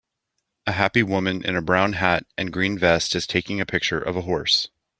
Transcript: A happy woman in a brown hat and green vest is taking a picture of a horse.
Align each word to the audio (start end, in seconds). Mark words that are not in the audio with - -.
A 0.65 0.71
happy 0.71 1.03
woman 1.03 1.43
in 1.45 1.55
a 1.55 1.61
brown 1.61 1.93
hat 1.93 2.25
and 2.35 2.51
green 2.51 2.75
vest 2.75 3.15
is 3.15 3.27
taking 3.27 3.61
a 3.61 3.67
picture 3.67 3.99
of 3.99 4.17
a 4.17 4.21
horse. 4.23 4.69